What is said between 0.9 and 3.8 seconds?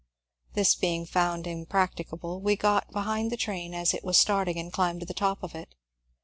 found impractica ble, we got behind the train